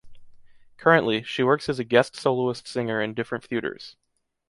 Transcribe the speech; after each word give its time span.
Currently, 0.77 1.21
she 1.21 1.43
works 1.43 1.69
as 1.69 1.77
a 1.77 1.83
guest 1.83 2.15
soloist 2.15 2.67
singer 2.67 2.99
in 3.03 3.13
different 3.13 3.43
theaters. 3.43 3.97